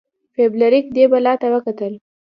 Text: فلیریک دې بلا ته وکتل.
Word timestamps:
فلیریک 0.33 0.85
دې 0.95 1.03
بلا 1.11 1.33
ته 1.41 1.47
وکتل. 1.53 1.93